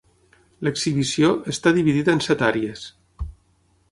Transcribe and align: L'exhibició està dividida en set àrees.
L'exhibició 0.67 1.29
està 1.53 1.75
dividida 1.77 2.17
en 2.19 2.23
set 2.29 2.43
àrees. 2.49 2.87